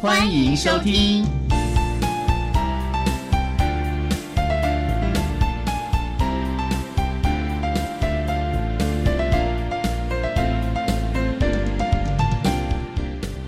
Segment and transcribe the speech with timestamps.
[0.00, 1.26] 欢迎收听。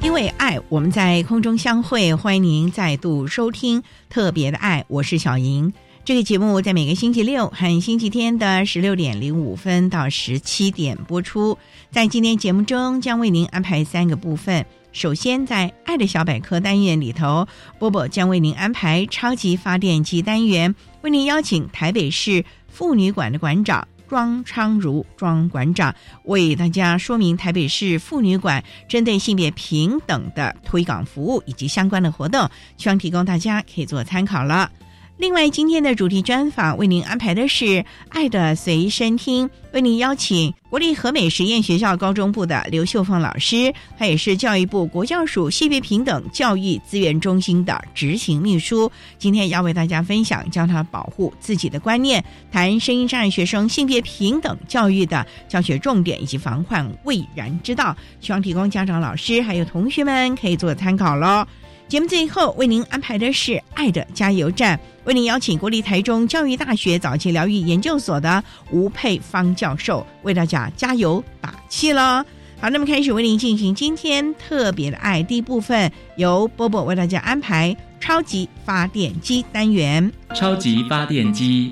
[0.03, 5.73] 因为爱，我们在空中相会，欢迎您再度收听特别的爱，我是小莹。
[6.05, 11.57] 这个节目在每个星期六和星期天的十六点零五分到十七点播出。
[11.91, 14.67] 在今天节目中，将为您安排三个部分。
[14.93, 17.49] 首先，在“爱的小百科”单元里头，
[17.79, 34.71] 波波将为您安排超级发电机单元，为您邀请台北市妇女馆的馆长庄昌如庄馆长为大家说明台北市妇女馆针对性别平等的推广服务以及相关的活动，希望提供大家可以做参考了。
[35.19, 37.65] 另外，今天的主题专访为您安排的是
[38.09, 48.91] 《爱的随身听》，为您邀请国立和美实验学校高中部的刘秀凤老师，他也是教育部国教署性别平等教育资源中心的执行秘书。
[49.17, 61.47] 今天要为大家分享教他保护自己的观念，谈声音障碍学生性别平等教育的教学重点以及防患未然之道，希望提供家长、老师还有同学们可以做参考喽。
[61.93, 72.25] 节目最后为您安排的是《爱的加油站》，为您邀请国立台中教育大学早期疗愈研究所的吴佩芳教授为大家加油打气了。
[72.59, 80.11] 好，那么开始为您进行今天特别的爱第一部分，由波波为大家安排超级发电机单元。
[80.35, 81.71] 超级发电机，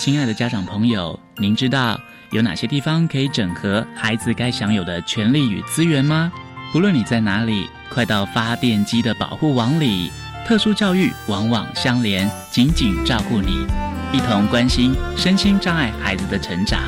[0.00, 1.96] 亲爱的家长朋友，您知道
[2.32, 6.32] 有哪些地方可以整合孩子该享有的权利与资源吗？
[6.74, 7.68] 无论你在哪里。
[7.92, 10.10] 快到发电机的保护网里，
[10.46, 13.66] 特殊教育网网相连，紧紧照顾你，
[14.14, 16.80] 一同关心身心障碍孩子的成长。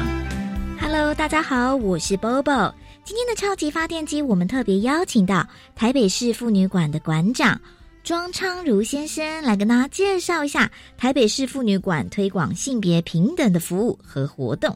[0.80, 2.72] Hello，大家好，我是 Bobo。
[3.04, 7.60] 今天的超级发电机，我们特别邀请到台北市妇女馆的馆长
[8.02, 14.74] 庄昌如先生来跟大家介绍一下台北市妇女馆推广性别平等的服务和活动。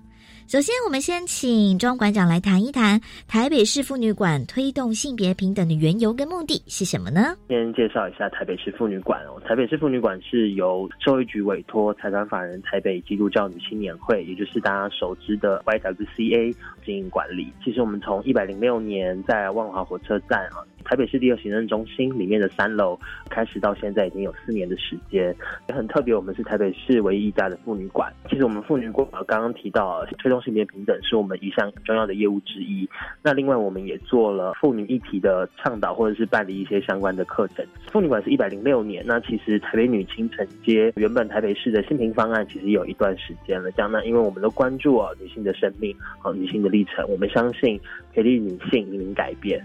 [0.48, 2.98] 首先，我们先请庄馆长来谈一谈
[3.28, 7.36] 台北市妇女馆推动性别平等的缘由跟目的是什么呢？
[7.48, 9.38] 先介绍一下台北市妇女馆哦。
[9.46, 17.52] 台北市妇女馆是由社会局委托财团法人台北基督教女青年会，也就是大家熟知的 YWCA 经营管理。
[17.62, 20.64] 其实我们从一百零六年在万华火车站啊。
[20.88, 25.36] 台北市第二行政中心里面的三楼开始到现在已经有四年的时间，
[25.68, 26.14] 也很特别。
[26.14, 28.10] 我们是台北市唯一一家的妇女馆。
[28.30, 32.88] 其实我们妇女馆刚刚提到推动性别平等是我们一项重要的业务之一。
[33.22, 37.62] 那另外我们也做了妇女议题的倡导，或者是办理一些相关的课程。
[37.92, 43.70] 妇女馆是一百零六年，那其实台北女青承接原本台北市的性平方案，其实有一段时间了。
[43.72, 47.78] 这样呢，因为我们都关注啊女性的生命和女性的历程，我们相信
[48.14, 49.62] 培育女性引领改变。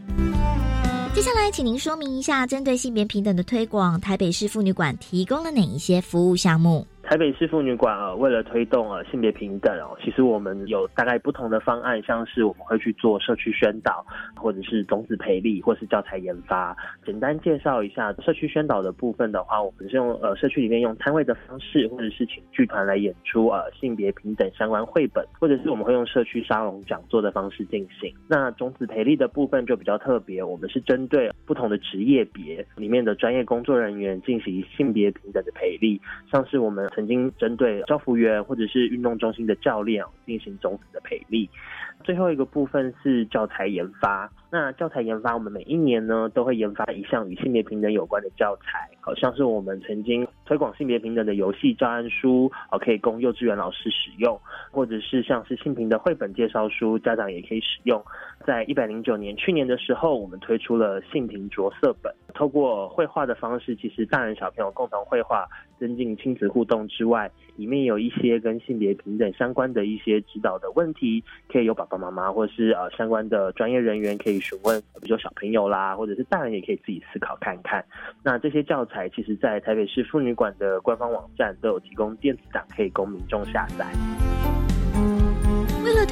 [1.13, 6.87] 接下来，请您说明一下，针对性别平等的推广，台北市妇女馆提供了哪一些服务项目？
[7.13, 14.03] 台北市妇女馆啊，为了推动呃性别平等哦，其实我们有大概不同的方案，像是我们会去做社区宣导，
[14.35, 16.75] 或者是种子培力，或是教材研发。
[17.05, 28.11] 简单介绍一下社区宣导的部分的话，我们是用呃社区里面用摊位的方式，或者是请剧团来演出呃性别平等相关绘本，或者是我们会用社区沙龙讲座的方式进行。
[28.27, 36.01] 那种子培力的部分就比较特别，我们是针对不同的职业别里面的专业工作人员进行性别平等的培力，
[36.31, 36.89] 像是我们。
[36.95, 41.49] 曾曾经针对招服员或者是运动中心的教练进行种子的培力。
[42.01, 44.29] 最后一个部分是教材研发。
[44.49, 54.39] 那教材研发，我们每一年呢都会研发一项与性别平等有关的教材，好像是我们曾经推广性别平等的游戏教案书，好可以供幼稚园老师使用，
[54.71, 58.03] 或者是像是性平的绘本介绍书，家长也可以使用。
[58.45, 65.47] 在一百零九年去年的时候，我们推出了性平着色本，透过绘画的方式，其实大人小朋友共同绘画，
[65.79, 77.83] 增进亲子互动之外，里面有一些跟性别平等相关的一些指导的问题，可以由爸爸妈妈或是呃相关的专业人员可以询问，比如说小朋友啦，或者是大人也可以自己思考看看。
[78.23, 84.32] 那这些教材其实，在台北市妇女馆的官方网站都有提供电子档，可以供民众下载。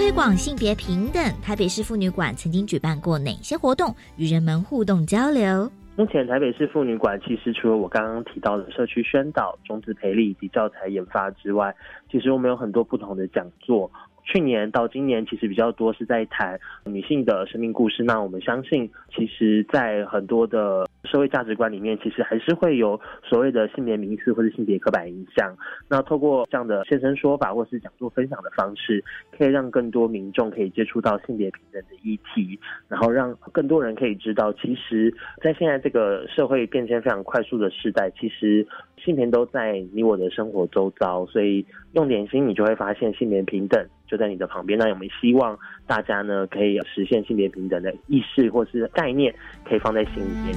[0.02, 5.72] 推广性别平等，台北市妇女馆曾经举办过哪些活动，与人们互动交流？
[5.96, 11.72] 目前台北市妇女馆其实除了我刚刚提到的社区宣导、种子培力以及教材研发之外，
[12.12, 13.92] 其实我们有很多不同的讲座。
[14.24, 18.04] 去年到今年，其实比较多是在谈女性的生命故事。
[18.04, 25.56] 那我们相信，其实，在很多的社会价值观里面，其实还是会有所谓的性别名词或者性别刻板印象。
[25.90, 29.04] 那透过这样的现身说法或是讲座分享的方式，
[29.38, 38.66] 可以让更多民众可以接触到性别平等的议题，然后让更多人可以知道，其实，在现在这个社会变迁非常快速的时代，其实
[38.98, 41.26] 性别都在你我的生活周遭。
[41.26, 43.84] 所以用点心，你就会发现性别平等。
[44.12, 50.54] 就在你的旁边，那我们希望大家呢可以实现性别平等的意识或是概念，可以放在心里面。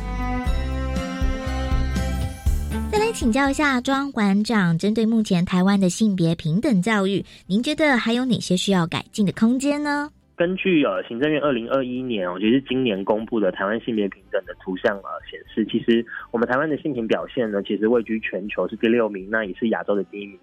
[2.90, 10.10] 再来请教一下庄馆长，针对目前台湾的性别平等教育，您觉得还有哪些需要改进的空间呢？
[10.36, 20.36] 根据呃行政院二零二一年，我觉得是今年公布的台湾性别平等的图像呃显示，其实我们台湾的性平表现呢，其实位居全球是第六名，那也是亚洲的第一名。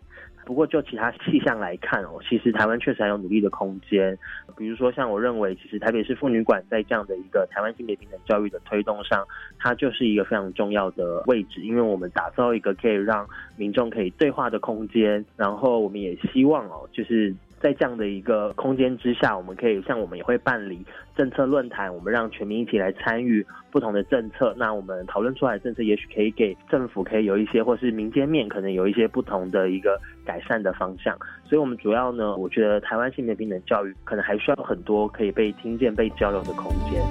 [0.46, 4.18] 不过，就其他气象来看哦，其实台湾确实还有努力的空间。
[4.58, 9.26] 比如说，像我认为，其实台北市妇女馆在这样的一个台湾性别平等教育的推动上，
[9.60, 17.34] 它就是一个非常重要的位置，因为我们打造一个可以让民众可以对话的空间，然后我们也希望哦，就是。
[17.62, 20.84] 在这样的一个空间之下，我们可以像我们也会办理
[21.16, 24.54] 政策论坛，我们让全民一起来参与不同的政策。
[24.58, 31.16] 那我们讨论出来的政策，也许可以给政府可以有一些，或是民间面可能有一些不同的一个改善的方向。
[31.48, 37.02] 所以，我们主要呢，我觉得台湾性别平等教育可能还需要很多可以被听见、被交流的空间。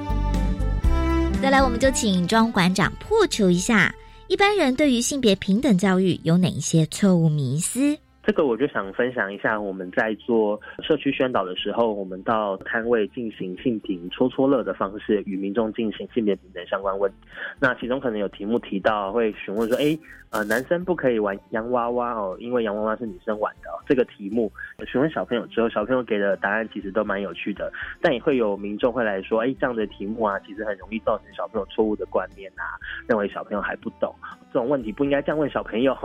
[1.41, 3.95] 再来，我们就请庄馆长破除一下
[4.27, 7.97] 一般人对于性别平等教育有哪一些错误迷思。
[8.23, 17.11] 这个我就想分享一下，我们在做社区宣导的时候，我们到摊位进行性平戳戳乐的方式，与民众进行性别平等相关问。
[17.59, 19.99] 那其中可能有题目提到，会询问说：“哎。”
[20.31, 23.69] 呃，男生不可以玩洋娃娃哦，因为洋娃娃是女生玩的。
[23.85, 24.49] 这个题目
[24.87, 32.79] 询问小朋友之后，小朋友给的答案其实都蛮有趣的，但也会有民众会来说，哎，这样的题目啊，其实很容易造成小朋友错误的观念啊，
[33.09, 34.15] 认为小朋友还不懂
[34.53, 35.97] 这种问题不应该这样问小朋友。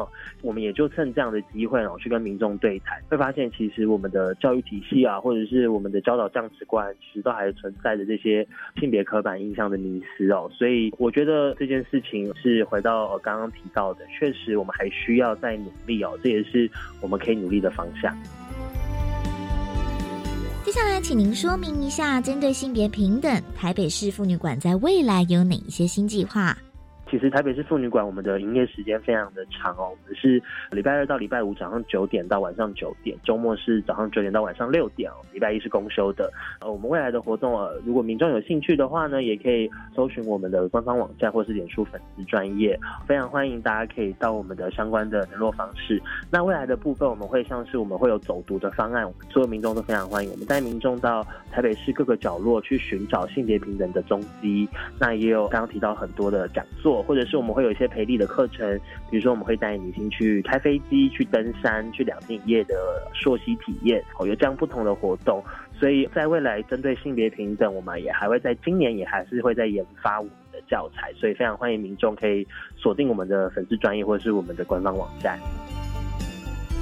[0.41, 8.47] 我们也就趁这样的机会哦，去跟民众对谈，会发现其实我们的教育体系啊，或者是我们的教导价值观，其实都还存在着这些
[8.79, 10.47] 性别刻板印象的迷思哦。
[10.53, 14.05] 所以我觉得这件事情是回到刚刚提到的。
[14.19, 16.69] 确实，我们还需要再努力哦，这也是
[17.01, 18.15] 我们可以努力的方向。
[20.63, 26.55] 接下来，请您说明一下，针对性别平等，台北市妇女馆在未来有哪一些新计划？
[27.15, 35.15] 其实台北市妇女馆，我们的营业时间非常的长哦，我们是礼拜二到礼拜五早上九点到晚上九点，周末是早上九点到晚上六点哦。
[35.31, 36.29] 礼拜一是公休的。
[36.59, 42.77] 呃，我们未来的活动，呃，如果民众有兴趣的话呢，也可以搜寻我们的官方网站或是脸书粉丝专业，
[43.07, 46.01] 非常欢迎大家可以到我们的相关的联络方式。
[46.29, 50.29] 那未来的部分，我们会像是我们会有走读的方案，所有民众都非常欢迎。
[50.31, 54.67] 我们带民众到台北市各个角落去寻找性别平等的踪迹。
[54.99, 57.04] 那也有刚刚提到很多的讲座。
[57.05, 62.75] 或者是我们会有一些培力的课程，比如说我们会带女性去开飞机、去登山、去两天一夜的
[63.13, 65.43] 溯溪体验，哦，有这样不同的活动。
[65.77, 72.47] 所以在未来针对性别平等，我们也还会在今年也还是会在研发我们的教材，所以非常欢迎民众可以
[72.77, 75.37] 锁定我们的粉丝专业或者是我们的官方网站。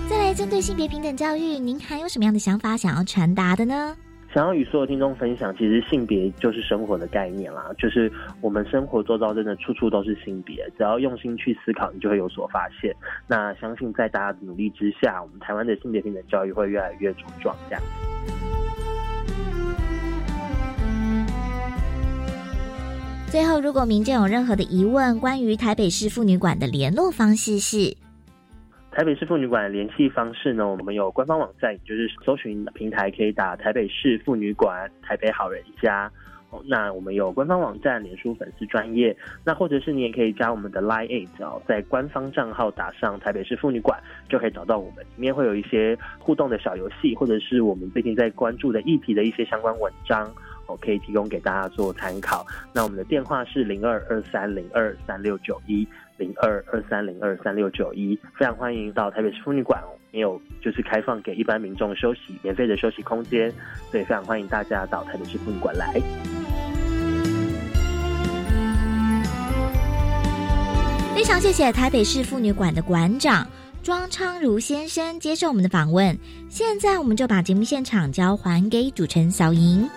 [0.10, 3.96] 再来针对性别平等教育，您还有什么样的想法想要传达的呢？
[4.34, 8.12] 想要与所有听众分享，其实性别就是生活的概念啦，就是
[8.42, 12.92] 我们生活周遭真的处处都是性别，只要用心去思考，你就会有所发现。
[13.28, 17.56] 那相信在大家的努力之下，我们台湾的性别平等教育会越来越茁壮。
[17.70, 17.84] 这样。
[23.28, 28.03] 最后，如果民众有任何的疑问，关于台北市妇女馆的联络方式是。
[28.96, 30.68] 台北市妇女馆的联系方式呢？
[30.68, 36.12] 我们有官方网站，就是搜寻平台可以打台北市妇女馆、台北好人家。
[36.66, 45.04] 那我们有官方网站、脸书粉丝专业，那或者是你也可以加我们的 Line Eight 哦，在官方账号打上台北市妇女馆，就可以找到我们。
[45.04, 50.32] 里面会有一些互动的小游戏，或者是我们最近在关注的议题的一些相关文章。
[50.66, 52.46] 哦，可以提供给大家做参考。
[52.74, 55.86] 那我们的电话是零二二三零二三六九一
[56.18, 63.52] 零二二三零二三六九一，非常欢迎到台北市妇女馆，没有就是开放给一般民众休息，免费的休息空间，
[63.90, 65.94] 所以非常欢迎大家到台北市妇女馆来。
[71.16, 73.48] 非常谢谢台北市妇女馆的馆长
[73.82, 76.18] 庄昌如先生接受我们的访问。
[76.50, 79.88] 现在我们就把节目现场交还给主持人小莹。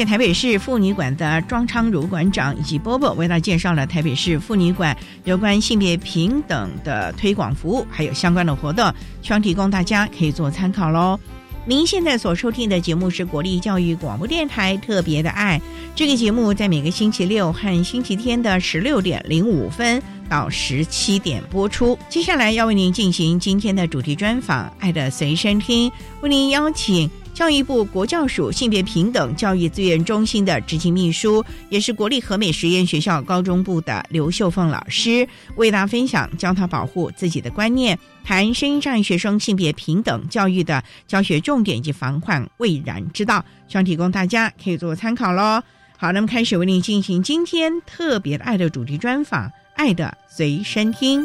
[0.00, 8.90] 谢台北市妇女馆的庄昌如馆长以及波波为大家介绍了台北市妇女馆有关性别平等的推广服务，还有相关的活动，
[9.20, 11.20] 希望提供大家可以做参考喽。
[11.66, 15.60] 您现在所收听的节目是国立教育广播电台特别的爱，
[15.94, 21.98] 这个节目在每个星期六和星期天的十六点零五分到十七点播出。
[22.08, 25.90] 接下来要为您进行今天的主题专访《爱的随身听》，
[26.22, 27.10] 为您邀请。
[27.40, 45.62] 教育部国教署性别平等教育资源中心的执行秘书，也是国立和美实验学校高中部的刘秀凤老师，为大家分享教他保护自己的观念，谈声音障碍学生性别平等教育的教学重点及防患未然之道，希望提供大家可以做参考喽。
[45.96, 51.22] 好，那么开始为您进行今天特别的爱的主题专访，《爱的随身听》。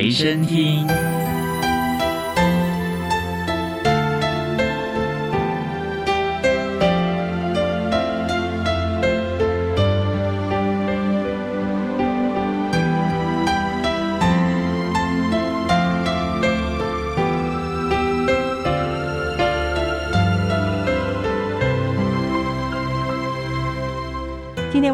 [0.00, 1.07] 随身听。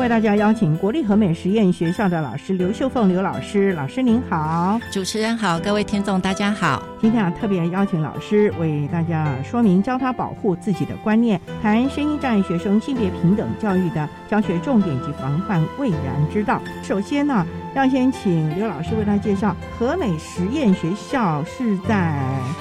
[0.05, 6.83] 为大家邀请国立和美实验学校的老师刘秀凤刘老师，老师您好，主持人好，各位听众大家好。
[7.01, 15.99] 今天啊，特别邀请老师为大家说明教他保护自己的观念，谈声音障碍学生性别平等教育的教学重点及防范未然
[16.31, 16.61] 之道。
[16.83, 17.47] 首先呢。
[17.75, 22.17] 要先请刘老师为大家介绍和美实验学校是在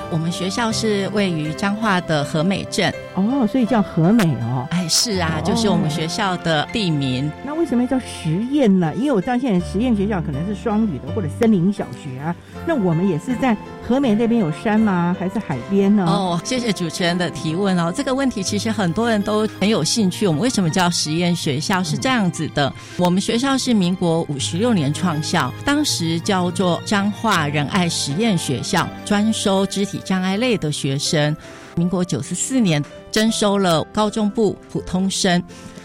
[0.09, 4.67] 我们学校是位于彰化的和美镇哦，所以叫和美哦。
[4.71, 7.31] 哎，是啊，就是我们学校的地名。
[7.45, 8.93] 那为什么要叫实验呢？
[8.95, 12.35] 因为我知道现在实验学校可能是双语的或者森林小学啊。
[12.65, 15.15] 那我们也是在和美那边有山吗？
[15.19, 16.05] 还是海边呢？
[16.05, 17.91] 哦，谢谢主持人的提问哦。
[17.93, 20.25] 这个问题其实很多人都很有兴趣。
[20.25, 21.83] 我们为什么叫实验学校？
[21.83, 31.35] 是这样子的，我们学校是民国五十六年创校，当时叫做彰化仁爱实验学校，专收肢体障碍类的学生。
[31.75, 32.81] 民国九十四年
[33.13, 35.41] 征收了高中部普通生。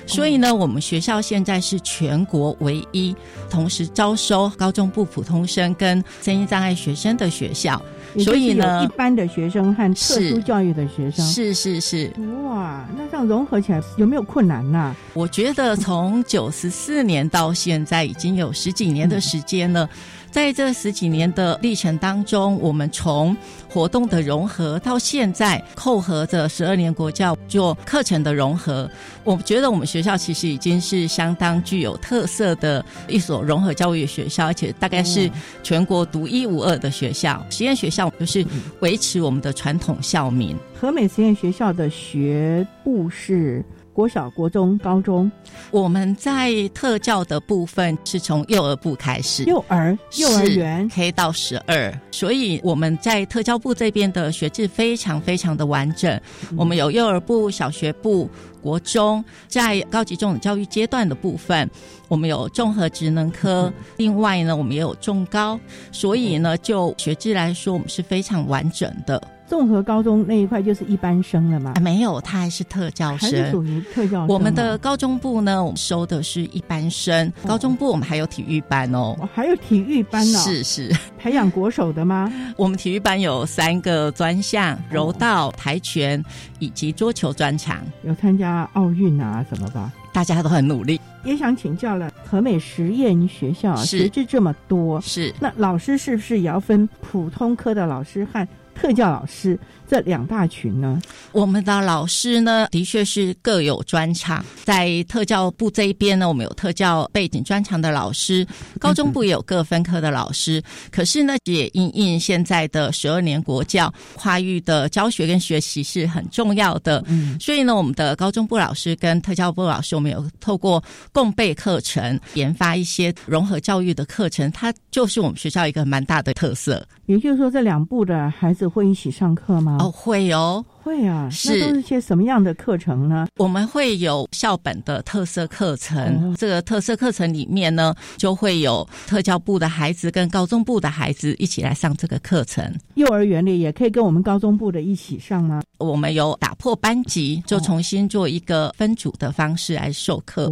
[0.06, 3.14] 所以呢，我们学校现在是全国唯一
[3.50, 7.80] 同时招收高中部普通生跟声音障碍学生的学校。
[8.18, 12.10] 所以呢，一般的学生和特殊教育的学生，是是是。
[12.46, 14.96] 哇，那这样融合起来有没有困难呢？
[15.12, 19.86] 我觉得从九十四年到现在已经有十几年的时间了。
[20.30, 23.36] 在这十几年的历程当中，我们从
[23.68, 28.88] 活动的融合到现在扣合着十二年国教做课程的融合，
[29.24, 35.30] 我觉得我们学校其实已经是相当具有特色的一所融合教育学校，而且大概是
[35.62, 37.44] 全国独一无二的学校。
[37.50, 38.46] 实验学校就是
[38.80, 40.56] 维持我们的传统校名。
[40.78, 43.64] 和美实验学校的学部是。
[43.98, 45.28] 国小、国中、高中，
[45.72, 56.20] 我们在特教的部分是从幼儿部开始，幼儿、幼儿园？K 到十二，所以我们在特教部这边的学制非常非常的完整。
[56.56, 58.30] 我们有幼儿部、小学部、
[58.62, 61.68] 国中，在高级中等教育阶段的部分，
[62.06, 65.58] 我们有综合职能科，另外呢，我们也有重高，
[65.90, 69.20] 所以呢，就学制来说，我们是非常完整的。
[69.48, 71.72] 综合高中那一块就是一般生了吗？
[71.80, 74.28] 没有，他还是特教生，还是属于特教生。
[74.28, 77.32] 我们的高中部呢，我们收的是一般生。
[77.46, 80.38] 高中部我们还有体育班哦，还有体育班呢。
[80.40, 82.30] 是是，培养国手的吗？
[82.58, 86.22] 我们体育班有三个专项：柔道、跆拳
[86.58, 87.82] 以及桌球专场。
[88.02, 89.90] 有参加奥运啊什么吧？
[90.12, 91.00] 大家都很努力。
[91.24, 98.46] 也想请教了，和美实验学校学制这么多，是那老师是不是也要分普通科的老师和？
[98.78, 99.58] 特教老师
[99.88, 101.00] 这两大群呢？
[101.32, 104.44] 我们的老师呢，的确是各有专长。
[104.64, 108.44] 在特教部这一边呢，我们有特教背景专长的老师；
[108.78, 110.62] 高中部也有各分科的老师。
[110.90, 117.02] 可是呢，也因应现在的十二年国教跨域的教学跟学习是很重要的。
[117.06, 126.86] 嗯，所以呢，我们的高中部老师跟特教部老师，我们有透过共备课程，研发一些融合教育的课程，它就是我们学校一个蛮大的特色。
[127.06, 129.77] 也就是说，这两部的孩子会一起上课吗？
[129.78, 130.64] 哦，会哦。
[130.82, 133.26] 会啊，是都是些什么样的课程呢？
[133.36, 142.74] 我们会有校本的特色课程，这个特色课程里面呢，就会有特教部的孩子跟高中部的孩子一起来上这个课程。
[142.94, 145.62] 幼儿园里也可以跟我们高中部的一起上吗？
[145.76, 150.50] 我们有打破班级，就重新做一个分组的方式来授课。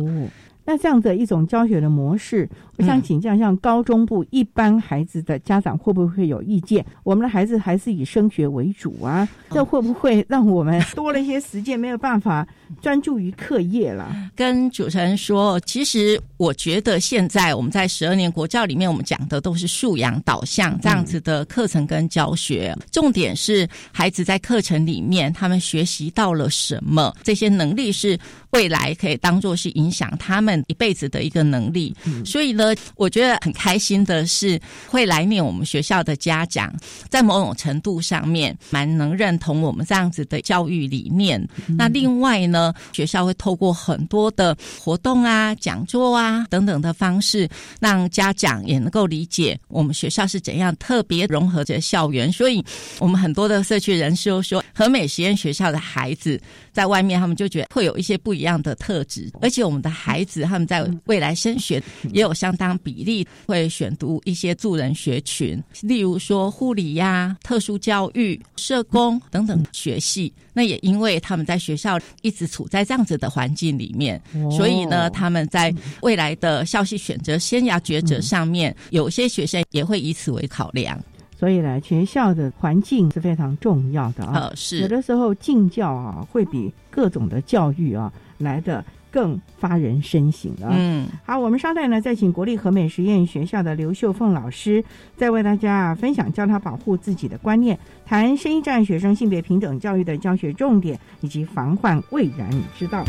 [0.68, 2.46] 那这样的一种教学的模式，
[2.78, 6.84] 我想请教，像高中部一般孩子的家长会不会有意见？
[7.04, 12.46] 我们的孩子还是以升学为主啊，这会不会让我们多了一些时间，没有办法
[12.82, 14.14] 专注于课业了？
[14.34, 28.18] 跟主持人说，其实我觉得现在我们在十二年国教里面，我们讲的都是素养导向这样子的课程跟教学，重点是孩子在课程里面他们学习到了什么，这些能力是
[28.50, 30.62] 未来可以当做是影响他们。
[30.68, 32.65] 一辈子的一个能力，所以呢，
[32.96, 34.58] 我觉得很开心的是，
[34.88, 36.74] 会来念我们学校的家长，
[37.10, 41.46] 在某种程度上面蛮能认同我们这样子的教育理念。
[41.76, 47.48] 那另外呢，学校会透过很多的活动啊、讲座啊等等的方式，
[47.80, 52.32] 让家长也能够理解我们学校是怎样特别融合着校园。
[52.32, 52.64] 所以，
[52.98, 56.40] 我们很多的社区人士都说，和美实验学校的孩子
[56.76, 60.42] 在外面，他们就觉得会有一些不一样的特质，而且我们的孩子。
[60.42, 70.30] 他们在未来升学也有相当比例会选读一些助人学群，例如说护理呀、特殊教育、社工等等学系。
[70.52, 81.02] 那也因为他们在学校一直处在这样子的环境里面，所以呢，他们在未来的校系选择、生涯抉择上面，有些学生也会以此为考量。
[81.38, 84.50] 所以呢，学校的环境是非常重要的啊。
[84.54, 88.84] 是有的时候敬教啊，会比各种的教育啊来的。
[89.08, 90.68] 更发人深省啊。
[90.72, 94.84] 嗯，好，我们稍待呢，再请国立和美实验学校的刘秀凤老师，
[95.16, 103.02] 再为大家分享教他保护自己的观念，谈新一站学生性别平等教育的教学重点以及防患未然之道。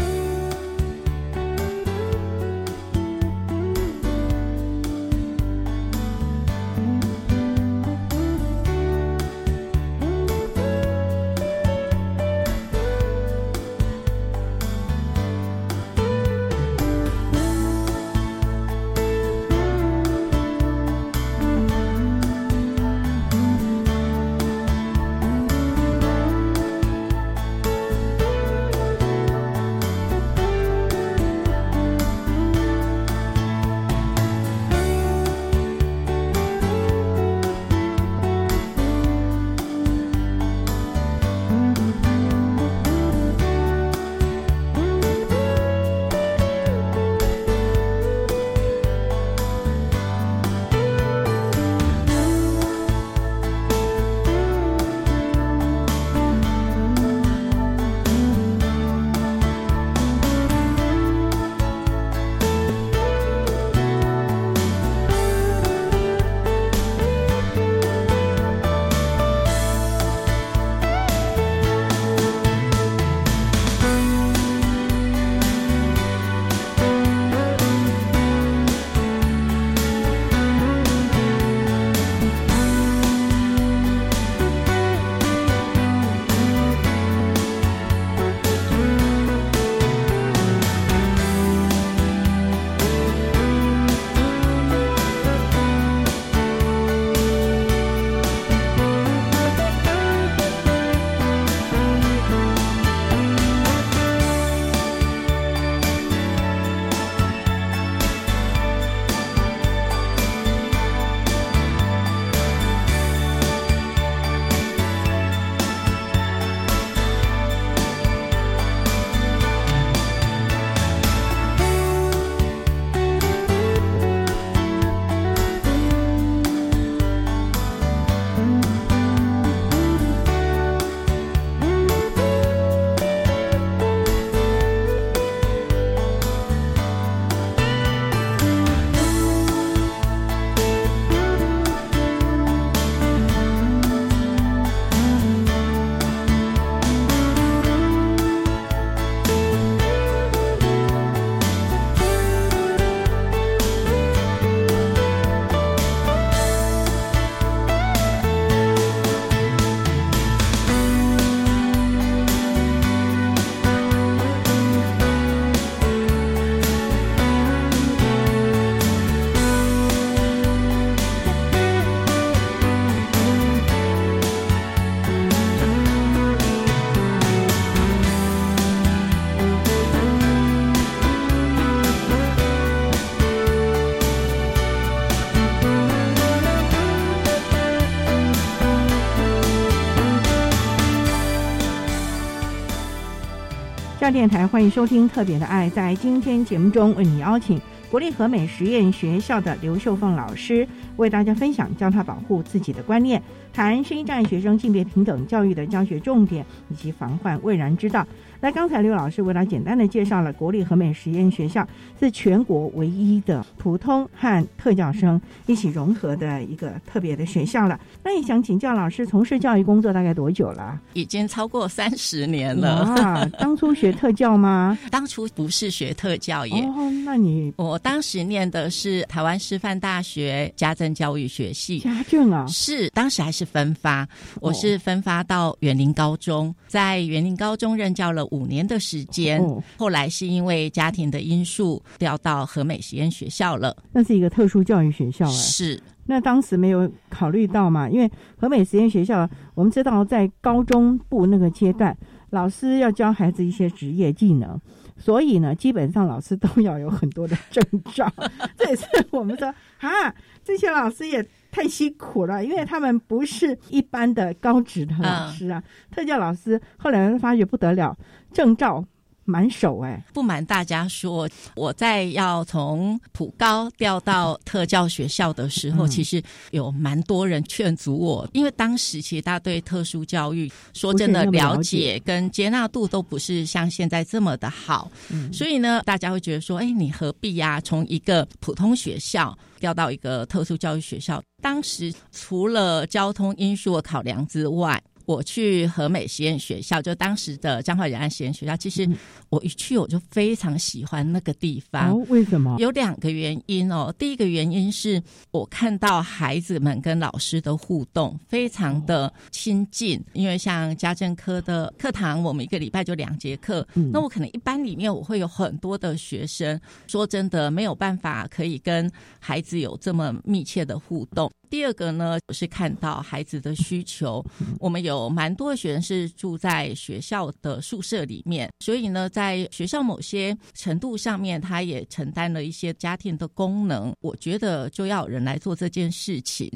[194.11, 195.69] 电台，欢迎收听《特别的爱》。
[195.73, 197.59] 在今天节目中，为你邀请
[197.91, 200.65] 国立和美实验学校的刘秀凤老师，
[200.95, 208.07] 为大家分享教他保护自己的观念，谈新一代学生性别平等教育的教学重点以及防患未然之道。
[208.39, 211.67] 那刚才刘老师为他简单的介绍了国立和美实验学校
[211.99, 217.79] 是全国唯一的普通和特教生一起融合的一个特别的学校了。
[218.03, 220.79] 那也想请教老师，从事教育工作大概多久了？
[220.93, 222.83] 已经超过三十年了。
[222.83, 224.77] 啊，当初学特教吗？
[224.91, 226.63] 当初不是学特教耶。
[226.75, 231.79] 哦，那你我当时念的是台湾师范大学家政教育学系。
[231.79, 232.45] 家政啊？
[232.47, 234.07] 是，当时还是分发，
[234.41, 238.26] 我是分发到园林高中，在园林高中任教了。
[238.31, 239.41] 五年的时间，
[239.77, 243.75] 后来是因为家庭的因素调到和美实验学校了。
[243.91, 245.31] 那是一个特殊教育学校哎。
[245.31, 245.81] 是。
[246.09, 247.89] 那当时没有考虑到嘛？
[247.89, 251.95] 因为和美实验学校，我们知道在高中部那个阶段，
[252.29, 254.57] 老师要教孩子一些职业技能，
[254.97, 257.61] 所以呢，基本上老师都要有很多的证
[257.93, 258.09] 照。
[258.57, 261.25] 这也是我们说啊，这些老师也。
[261.49, 266.61] 太辛苦了，因为他们不是一般的高职的老师啊，特教老师。
[266.77, 267.97] 后来发觉不得了，
[268.33, 268.83] 证照。
[269.29, 270.01] 满手哎！
[270.13, 284.89] 不瞒大家说，我在要从普高调到特教学校的时候，其实有蛮多人劝阻我，因为当时其实大家对特殊教育说真的了解跟接纳度都不是像现在这么的好，
[285.33, 287.59] 所以呢，大家会觉得说，哎，你何必呀？
[287.59, 294.81] 从一个普通学校调到一个特殊教育学校，当时除了交通因素的考量之外。
[295.07, 298.57] 我去和美实验学校，就当时的彰化仁爱实验学校。
[298.57, 298.87] 其实
[299.29, 301.91] 我一去，我就非常喜欢那个地方。
[301.93, 302.57] 哦，为什么？
[302.59, 303.93] 有两个原因哦。
[303.97, 313.65] 第一个原因是我看到孩子们跟老师的互动非常的亲近，因为像家政科的课堂，我们一个礼拜就两节课。
[313.93, 321.31] 那我可能一班里面我会有很多的学生，说真的没有办法可以跟孩子有这么密切的互动。
[321.49, 324.23] 第二个呢，是看到孩子的需求。
[324.59, 333.93] 我们有蛮多的学生是住在学校的宿舍里面，所以呢，在学校某些程度上面，他也承担了一些家庭的功能。
[334.01, 336.51] 我觉得就要有人来做这件事情，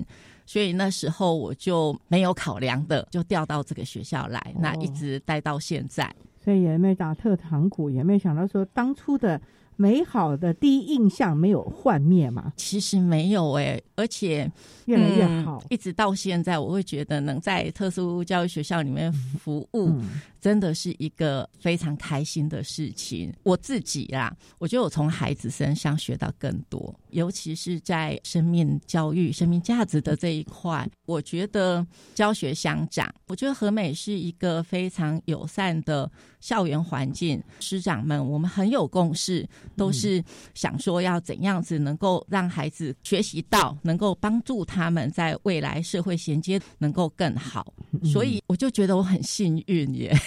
[0.45, 6.13] 所以那时候我就没有考量的，就调到这个学校来，那一直待到现在。
[6.43, 9.39] 所以也没打特长鼓，也没想到说当初的。
[9.81, 12.53] 美好的第一印象没有幻灭嘛？
[12.55, 14.49] 其实没有哎，而且
[14.85, 19.99] 越来越好，一直到现在，我会觉得能在特殊教育学校里面服务。
[20.39, 23.31] 真的是一个非常开心的事情。
[23.43, 30.87] 我自己啦，我觉得我从孩子身上学到更多，尤其是在生命教育、生命价值的这一块。
[31.05, 37.41] 我觉得教学相长，我觉得和美是一个非常友善的校园环境。
[37.59, 47.73] 师长们，我们很有共识，都是想说要怎样子能够让孩子学习到，能够帮助他们在未来社会衔接能够更好。
[48.03, 50.17] 所以我就觉得我很幸运耶。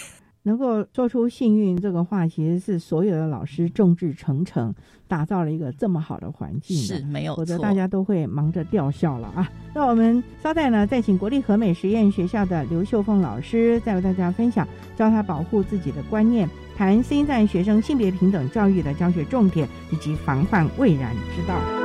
[0.45, 4.73] 能够说出幸运这个话，其实是所有的老师众志成城，
[5.07, 9.51] 打造了一个这么好的环境，是没有否则大家都会忙着吊孝了啊。
[9.73, 21.84] 那我们稍待呢，再请国立和美实验学校的刘秀凤老师，再为大家分享教他保护自己的观念，谈新一代学生性别平等教育的教学重点以及防范未然之道。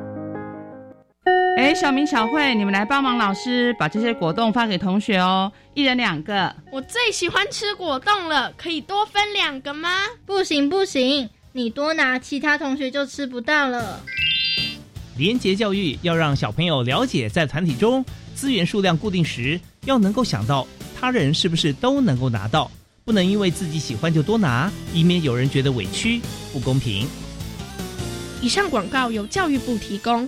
[1.61, 6.55] 哎，小明、小慧，你们来帮忙老师把这些果冻发给同学哦，一人两个。
[6.71, 9.89] 我最喜欢吃果冻了，可以多分两个吗？
[10.25, 14.01] 不行不行，你多拿，其他同学就吃不到了。
[15.17, 20.67] 廉洁教育要让小朋友了解，在团体中资源数量固定时，要能够想到
[20.99, 22.71] 他人是不是都能够拿到，
[23.05, 26.21] 不能因为自己喜欢就多拿，以免有人觉得委屈、
[26.51, 27.07] 不公平。
[28.41, 30.27] 以上广告由教育部提供。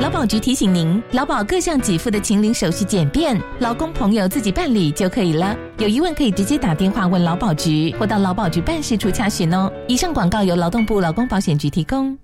[0.00, 5.56] 劳保局提醒您，劳保各项给付的请领手续简便，劳工朋友自己办理就可以了。
[5.78, 9.72] 有疑问可以直接打电话问劳保局，或到劳保局办事处查询哦。
[9.86, 12.18] 以上广告由劳动部劳工保险局提供。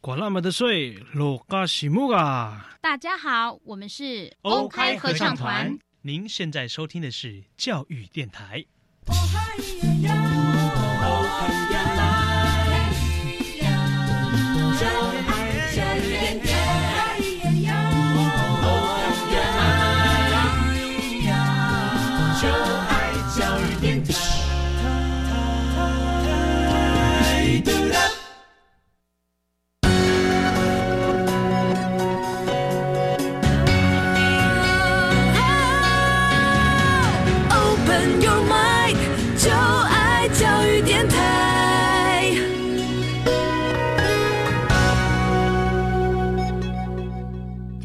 [0.00, 2.70] 管那么多水，落嘎西木啊！
[2.80, 5.78] 大家好，我们是欧开合唱团。
[6.00, 8.64] 您现在收听的是教育电台。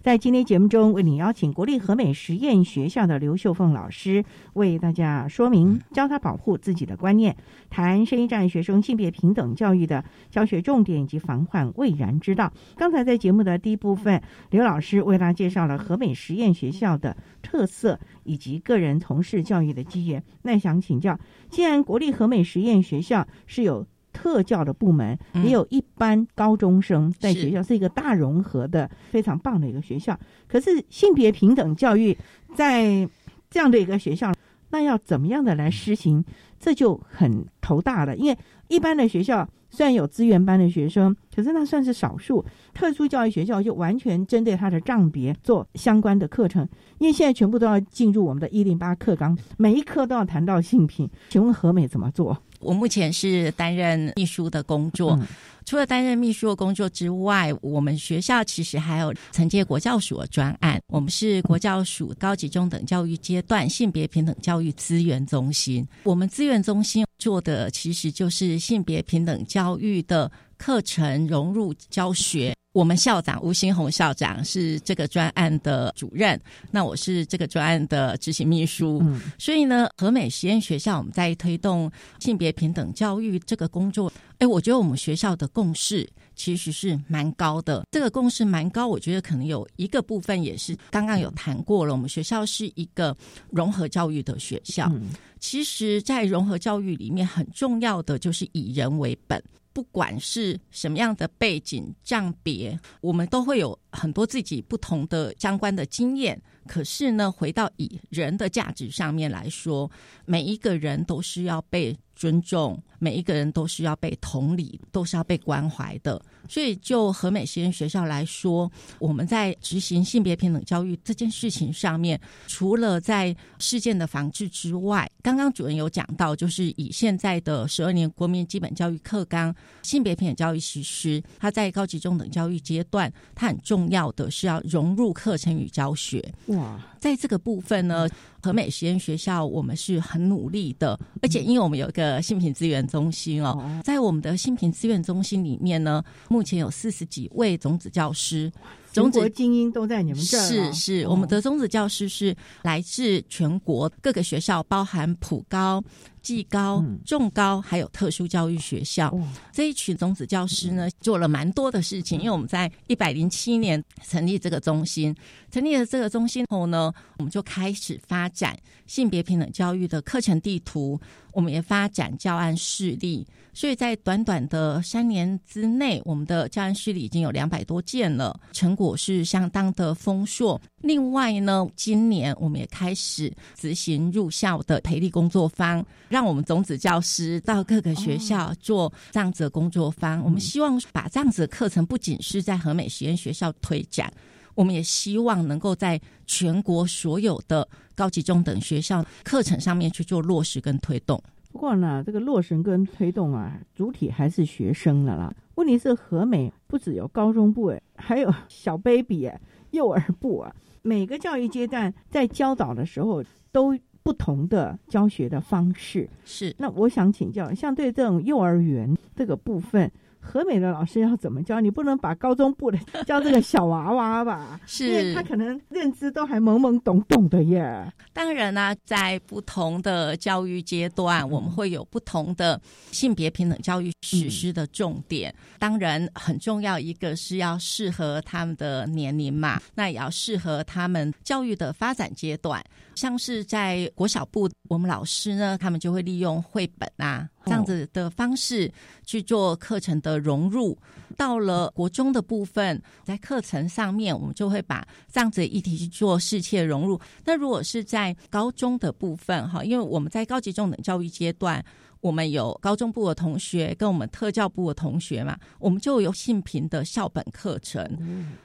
[0.00, 7.36] 在今天节目中，为你邀请国立和美实验学校的刘秀凤老师为大家说明，教他保护自己的观念，
[7.68, 12.52] 谈深一战学生性别平等教育的教学重点以及防患未然之道。
[12.76, 20.22] 刚才在节目的第一部分，刘老师为大家介绍了和美实验学校的特色以及个人从事教育的机缘。
[20.42, 21.18] 那想请教，
[21.50, 23.84] 既然国立和美实验学校是有
[24.20, 30.18] 特教的部门，也有一般高中生在学校，是一个大融合的非常棒的一个学校。
[30.48, 32.18] 可是性别平等教育
[32.52, 33.08] 在
[33.48, 34.34] 这样的一个学校，
[34.70, 36.24] 那要怎么样的来施行，
[36.58, 38.16] 这就很头大了。
[38.16, 42.44] 因为一般的学校虽然有资源班的学生，可是那算是少数。
[42.74, 51.08] 特殊教育学校就完全针对他的账别做相关的课程，因为现在全部都要进入我们的一零八课纲，每一课都要谈到性平。
[51.28, 52.36] 请问何美怎么做？
[52.58, 55.18] 我目前是担任秘书的工作，
[55.64, 60.80] 除了担任秘书的工作之外，我们学校其实还有承接国教署的专案。
[60.88, 65.86] 我们是国教署高级中等教育阶段性别平等教育资源中心。
[66.02, 72.57] 我们资源中心做的其实就是性别平等教育的课程融入教学。
[72.72, 79.00] 我们校长吴新红校长是这个专案的主任，那我是这个专案的执行秘书。
[79.02, 87.84] 嗯，所以呢，和美实验学校我们在推动性别平等教育这个工作，哎，我觉得我们学校的共识其实是蛮高的。
[87.90, 91.92] 这个共识蛮高，我觉得可能有一个部分也是刚刚有谈过了。
[91.92, 93.16] 我们学校是一个
[93.50, 94.92] 融合教育的学校，
[95.40, 99.42] 其实，在融合教育里面很重要的就是以人为本。
[99.78, 106.42] 不管是什么样的背景、账别，我们都会有很多自己不同的相关的经验。
[106.66, 109.88] 可是呢，回到以人的价值上面来说，
[110.24, 116.20] 每一个人都是要被尊重，每一个人都是要被同理，都是要被关怀的。
[116.48, 136.26] 所以，就和美实验学校来说，我们在执行性别平等教育这件事情上面，除了在事件的防治之外，刚刚主任有讲到，就是以现在的十二年国民基本教育课纲，性别平等教育其实，它在高级中等教育阶段，它很重要的是要融入课程与教学。
[136.46, 138.08] 哇，在这个部分呢，
[138.42, 146.02] 和美实验学校我们是很努力的，而且因为我们有一个性平资源中心哦，在我们的性平资源中心里面呢。
[146.28, 148.52] 目前有四十几位种子教师，
[148.92, 150.46] 中国精英都在你们这儿。
[150.46, 155.82] 是是，我们的种子教师是来自全国各个学校，包含普高。
[156.28, 159.18] 技高、重高，还有特殊教育学校，
[159.50, 162.18] 这一群种子教师呢，做了蛮多的事情。
[162.18, 165.16] 因为我们在一百零七年成立这个中心，
[165.50, 168.54] 成立了这个中心后呢，我们就开始发展
[168.86, 171.00] 性别平等教育的课程地图，
[171.32, 173.26] 我们也发展教案示例。
[173.54, 180.60] 所以在短短的三年之内，我们的教案示例已经有两百多件了，成果是相当的丰硕。
[180.80, 190.22] 另外呢，今年我们也开始执行入校的培力工作坊，让我们种子教师到各个学校做这样子的工作坊。
[190.22, 194.12] 我们希望把这样子的课程不仅是在和美实验学校推展，
[194.54, 201.20] 我们也希望能够在全国所有的高级中等学校课程上面去做落实跟推动。
[201.50, 205.34] 不过呢，这个落实跟推动啊，主体还是学生的啦。
[205.56, 210.54] 问题是和美不只有高中部哎，还有小 baby 哎，幼儿部啊。
[210.82, 216.08] 每个教育阶段在教导的时候都不同的教学的方式。
[216.24, 219.90] 是，那我想请教，像对这种幼儿园这个部分。
[220.20, 221.60] 和美的老师要怎么教？
[221.60, 224.60] 你不能把高中部的 教这个小娃娃吧？
[224.66, 227.92] 是，因为他可能认知都还懵懵懂懂的耶。
[228.12, 235.34] 当然呢，在不同的教育阶段，我们会有不同的性别平等教育实施的重点。
[235.58, 242.62] 当然，很重要一个是要适合他们的年龄嘛，那也要适合他们教育的发展阶段。
[242.94, 248.70] 像是在国小部，我们老师呢，他们就会利用绘本啊这样子的方式
[249.04, 250.76] 去做课程的融入。
[251.16, 257.00] 到了国中的部分，在课程上面，我们就会把这样子的议题去做适切融入。
[257.24, 261.64] 那如果是在高中的部分，哈，因为我们在高级中等教育阶段。
[262.00, 267.84] 我们有高中部的同学跟我们特教部的同学嘛，我们就有性平的校本课程。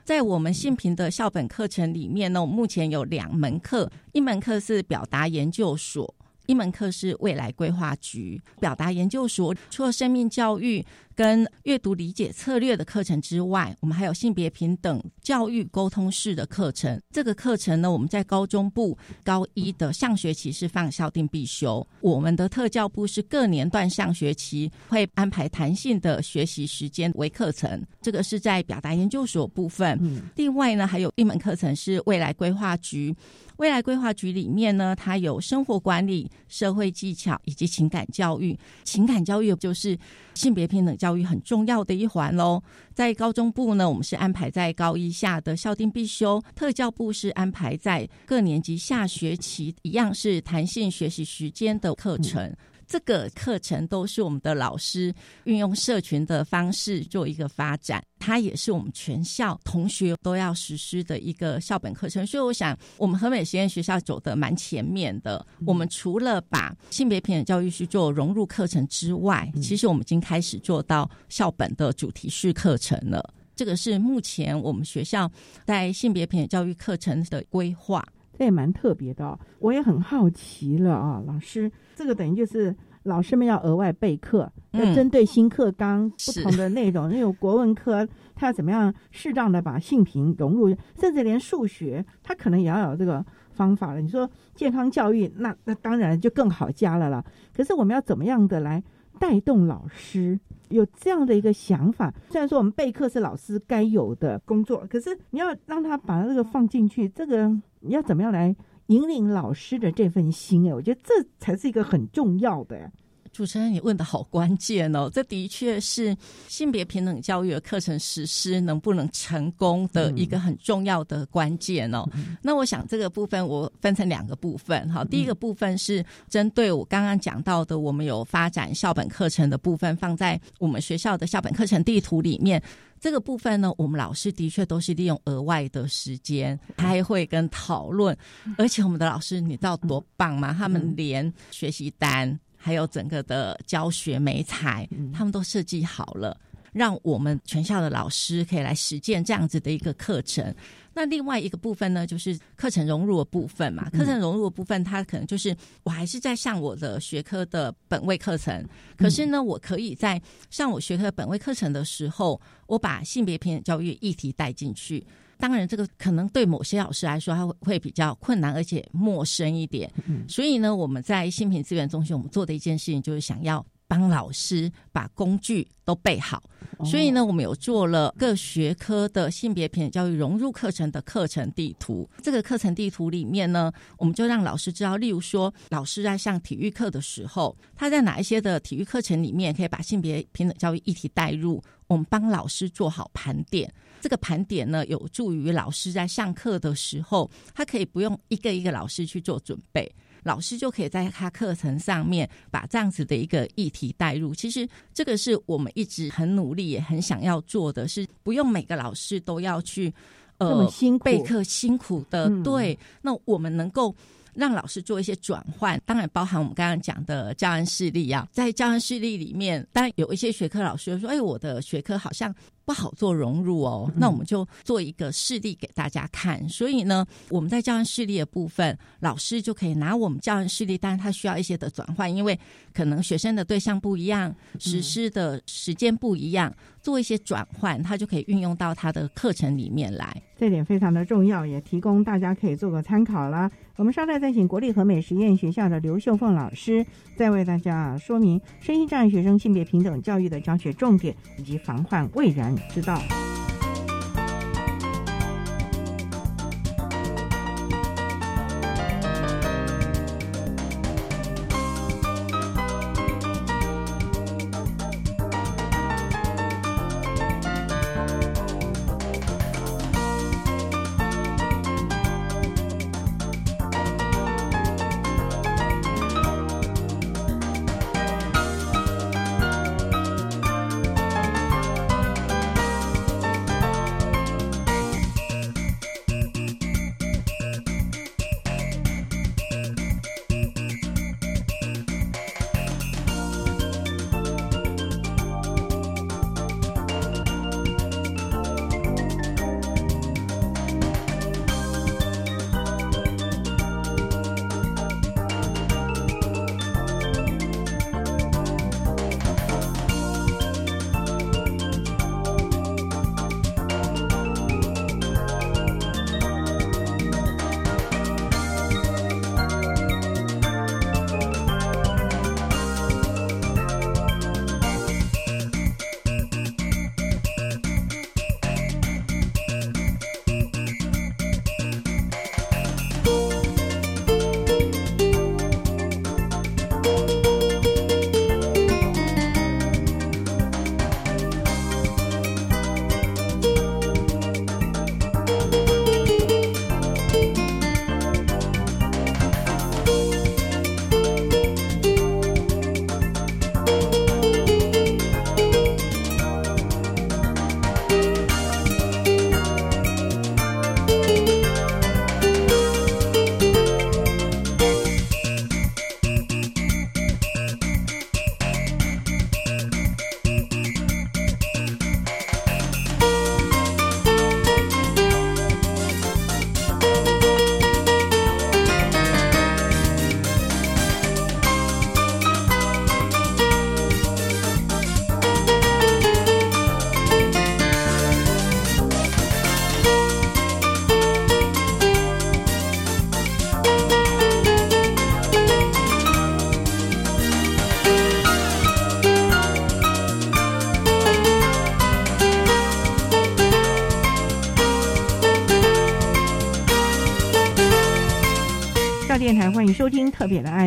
[0.03, 6.11] 在我们性平的校本课程里面呢，我目前有两门课，一门课是表达研究所。
[6.47, 16.99] 一门课是未来规划局表达研究所，除了生命教育跟阅读理解策略的课程之外，我们还有性别平等教育沟通式的课程。
[17.11, 27.81] 这个课程呢，我们在高中部高一的上学期是放校定必修，我们的特教部是各年段上学期会安排弹性的学习时间为课程。
[28.01, 29.99] 这个是在表达研究所部分。
[30.35, 33.15] 另外呢，还有一门课程是未来规划局。
[33.63, 38.59] 未来规划局里面呢，它有生活管理、社会技巧以及情感教育。
[38.83, 39.97] 情感教育就是
[40.33, 42.61] 性别平等教育很重要的一环喽。
[42.93, 52.53] 在高中部呢，我们是安排在高一下的校定必修；特教部是安排在各年级下学期，一样是弹性学习时间的课程。
[52.93, 55.11] 这个课程都是我们的老师
[55.45, 62.23] 运用社群的方式做一个发展，它也是我们全校同学都要实施的一个校本课程。
[62.27, 65.43] 所以，我想我们和美实验学校走的蛮前面的。
[65.65, 73.33] 我们除了把性别平等教育去做融入课程之外，其实我们已经开始做到校本的主题式课程了。
[73.55, 75.31] 这个是目前我们学校
[75.65, 78.07] 在性别平等教育课程的规划。
[78.43, 94.01] 这也蛮特别的哦，我也很好奇了啊，老师，这个等于就是老师们要额外备课，要针对新课纲不同的内容，因为国文科他要怎么样适当的把性平融入，甚至连数学他可能也要有这个方法了。
[94.01, 97.23] 你说健康教育，那那当然就更好加了啦。
[97.55, 98.83] 可是我们要怎么样的来
[99.19, 100.37] 带动老师
[100.73, 102.13] 有这样的一个想法？
[102.29, 107.49] 虽然说我们备课是老师该有的工作，可是你要让他把这个放进去，这个。
[107.85, 108.55] 你要怎么样来
[108.87, 110.65] 引领老师的这份心？
[110.69, 112.89] 哎，我觉得这才是一个很重要的。
[113.33, 116.15] 主持人，你问的好关键哦，这的确是
[116.47, 122.07] 性别平等教育的课程实施能不能成功的一个很重要的关键哦。
[122.43, 132.61] 那我想这个部分我分成两个部分哈，第一个部分是针对我刚刚讲到的，我们有发展校本课程的部分，放在我们学校的校本课程地图里面。
[132.99, 138.15] 这个部分呢，我们老师的确都是利用额外的时间开会跟讨论，
[138.57, 140.55] 而且我们的老师你知道多棒吗？
[140.57, 146.39] 他们连学习单还有整个的教学美彩，他们都设计好了，
[146.71, 150.55] 让我们全校的老师可以来实践这样子的一个课程。
[150.93, 153.89] 那另外一个部分呢，就是课程融入的部分嘛。
[153.89, 155.53] 课程融入的部分，它可能就是
[155.83, 165.05] 我还是在上我的学科的本位课程，可是呢，我可以在上我学科本位课程的时候，我把性别平等教育议题带进去。
[165.43, 169.91] 当然，这个可能对某些老师来说，他会会比较困难，而且陌生一点。
[170.25, 173.65] 所以呢，我们在新品资源中心，我们做的一件事情就是想要。
[173.87, 176.41] 帮老师把工具都备好，
[176.85, 182.09] 所以呢，我们有做了各学科的性别平等教育融入课程的课程地图。
[182.21, 191.61] 这个课程地图里面呢，我们就让老师知道，例如说，老师在上体育课的时候，他在哪一些的体育课程里面可以把性别平等教育议题带入。
[191.87, 193.71] 我们帮老师做好盘点，
[194.01, 199.93] 这个盘点呢，有助于老师在上课的时候，他可以不用一个一个老师去做准备。
[200.23, 204.33] 老师就可以在他课程上面把这样子的一个议题带入。
[204.33, 209.93] 其实这个是我们一直很努力也很想要做的，是不用每个老师都要去
[210.37, 213.95] 呃辛苦备课辛苦的，嗯对，那我们能够。
[214.35, 222.33] 让老师做一些转换，当然包含我们刚刚讲的教案示例啊，在教案示例里面，当然有一些学科老师会说：“哎，我的学科好像
[222.65, 223.91] 不好做融入哦。
[223.93, 226.47] 嗯那我们就做一个示例给大家看。
[226.49, 232.37] 所以呢，我们在教案示例的部分，老师就可以拿我们教案示例，当然他需要一些的转换，因为
[232.73, 240.21] 可能学生的对象不一样，实施的时间不一样，做一些转换，他就可以运用到他的课程里面来。
[240.35, 243.49] 这点非常的重要，也提供大家可以做个参考啦。
[243.77, 246.85] 我们稍待再请国立和美实验学校的刘秀凤老师，
[247.15, 252.99] 再为大家说明身心障碍学生性别平等教育的教学重点以及防患未然知道。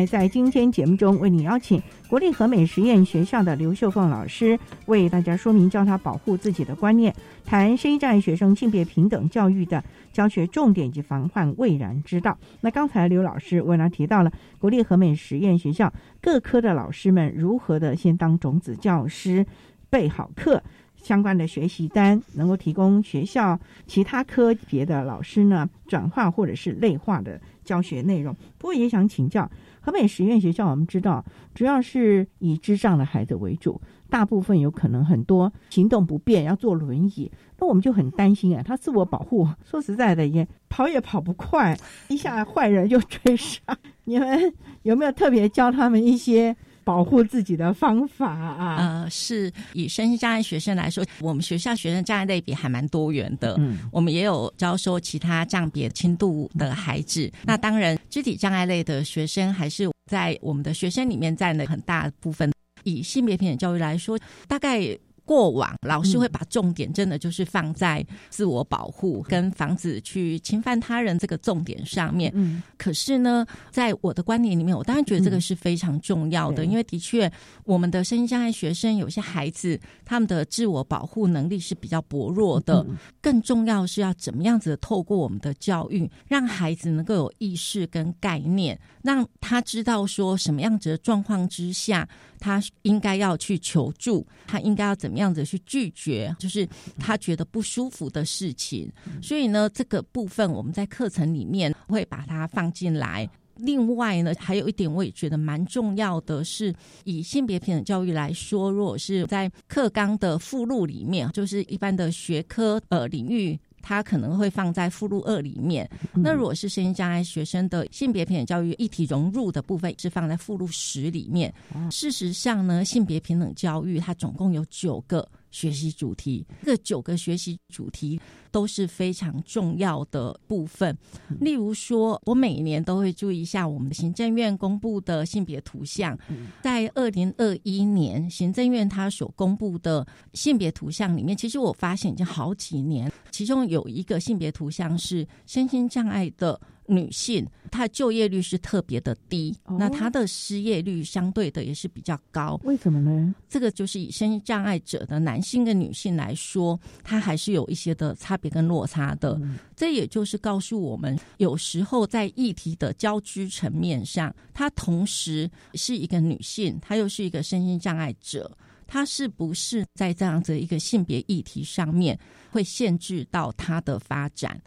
[0.07, 7.13] 在今天节目中，为你邀请国立和美实验学校的刘秀凤老师，为大家说明教他保护自己的观念，
[7.45, 9.83] 谈身心障碍学生性别平等教育的
[10.13, 12.37] 教学重点及防患未然之道。
[12.61, 15.91] 那刚才刘老师为他提到了国立和美实验学校
[16.21, 19.45] 各科的老师们如何的先当种子教师，
[19.89, 20.63] 备好课。
[20.95, 28.35] 相关的学习单能够提供学校其他科别的老师呢转化或者是类化的教学内容。
[28.57, 29.49] 不过也想请教
[29.87, 31.23] 河北实验学校，我们知道
[31.55, 33.79] 主要是以智障的孩子为主，
[34.09, 37.31] 大部分有可能很多行动不便，要坐轮椅。
[37.57, 41.73] 那我们就很担心啊，他自我保护，说实在的也跑也跑不快，
[42.09, 43.61] 一下坏人就追上。
[44.03, 46.53] 你们有没有特别教他们一些？
[46.87, 53.55] 保护自己的方法啊，呃，是以身心障碍学生来说，我们学校学生障碍类别还蛮多元的。
[53.57, 57.29] 嗯，我们也有招收其他障别轻度的孩子。
[57.43, 62.49] 那当然，肢体障碍类的学生还是在我们的学生里面占了很大部分。
[62.85, 64.17] 以性别平等教育来说，
[64.47, 64.97] 大概。
[65.27, 72.31] 过往老师会把重点真的就是放在自我保护跟防止去侵犯他人这个重点上面。
[72.33, 77.29] 嗯，可是呢，在我的观点里面，我当然觉得这个是非常重要的，嗯、因为的确
[77.65, 82.85] 我们的身心障碍学生有些孩子他们的自我保护能力是比较薄弱的。
[82.87, 92.07] 嗯、更重要是要怎么样子透过我们的教育，让孩子能够有意识跟概念，让他知道说什么样子的状况之下，
[92.39, 95.17] 他应该要去求助，他应该要怎么。
[95.17, 96.63] 么样子去拒绝，就是
[96.99, 98.87] 他觉得不舒服的事情。
[99.19, 103.27] 所以呢，这个部分我们在课程里面会把它放进来。
[103.55, 106.71] 另外呢，还有一点我也觉得蛮重要的是，
[107.03, 113.59] 以性别平等教育来说，如果是在课纲的附录里面，就是一般的学科呃领域。
[113.87, 115.89] 它可能会放在附录二里面。
[116.13, 121.53] 那如果是身心障碍学生的性别平等教育议题融入的部分，是放在附录十里面。
[121.89, 125.25] 事实上呢，性别平等教育它总共有九个。
[125.51, 128.19] 学习主题，这九个学习主题
[128.51, 130.95] 都是非常重要的部分。
[131.39, 136.17] 例如说，我每年都会注意一下我们的行政院公布的性别图像。
[136.61, 146.59] 在二零二一年，行政院它所公布的性别图像里面，其实我发现已经好几年，其中有一个性别图像是身心障碍的。
[146.87, 152.59] 女性，她的就业率是特别的低，那她的失业率相对的也是比较高。
[152.63, 153.35] 为什么呢？
[153.47, 159.39] 这个就是以身心障碍者的男性跟女性来说，它还是有一些的差别跟落差的。
[159.75, 168.51] 这也就是告诉我们，有时候在议题的交织层面上，她同时是一个女性，她又是一个身心障碍者，
[168.87, 172.17] 她是不是在这样子一个性别议题上面
[172.49, 174.59] 会限制到她的发展？